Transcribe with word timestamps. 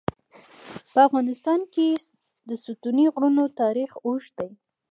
په 0.93 0.99
افغانستان 1.07 1.59
کې 1.73 1.87
د 2.49 2.51
ستوني 2.63 3.05
غرونه 3.13 3.43
تاریخ 3.61 3.91
اوږد 4.05 4.33
دی. 4.39 4.49